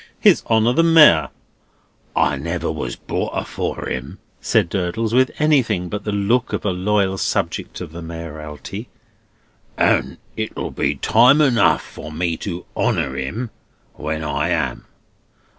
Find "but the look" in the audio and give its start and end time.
5.89-6.53